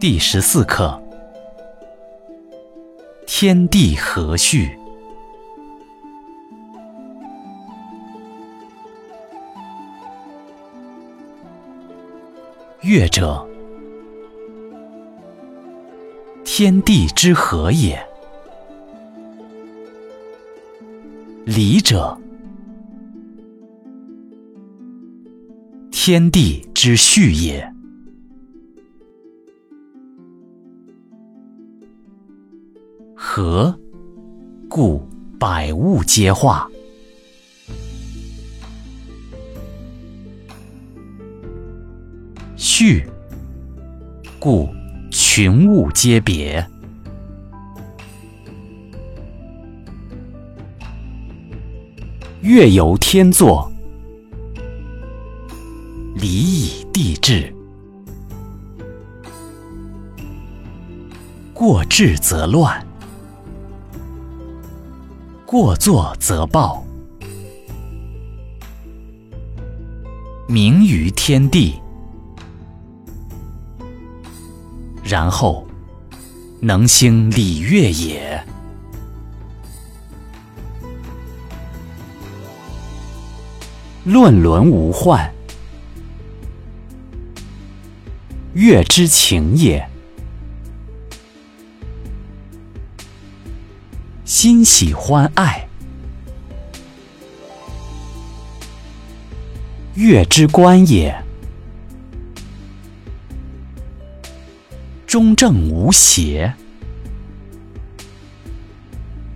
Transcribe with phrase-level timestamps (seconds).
[0.00, 1.02] 第十四课：
[3.26, 4.78] 天地和序。
[12.80, 13.44] 乐者，
[16.44, 17.98] 天地之和也；
[21.44, 22.16] 礼者，
[25.90, 27.77] 天地之序也。
[33.38, 33.72] 和，
[34.68, 36.68] 故百物皆化；
[42.56, 43.08] 序，
[44.40, 44.68] 故
[45.12, 46.66] 群物皆别。
[52.40, 53.70] 月由天作，
[56.16, 57.54] 礼以地治。
[61.54, 62.87] 过治则乱。
[65.50, 66.84] 过作则暴，
[70.46, 71.80] 明于天地，
[75.02, 75.66] 然后
[76.60, 78.44] 能兴礼乐也。
[84.04, 85.32] 论伦无患，
[88.52, 89.88] 乐之情也。
[94.28, 95.66] 欣喜欢爱，
[99.94, 101.14] 乐之观也；
[105.06, 106.52] 中正无邪，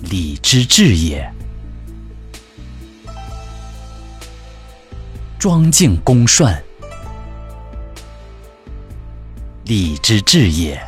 [0.00, 1.30] 礼之至也；
[5.38, 6.64] 庄敬恭顺，
[9.66, 10.80] 礼之至也。